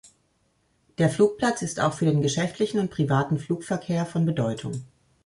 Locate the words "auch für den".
1.79-2.23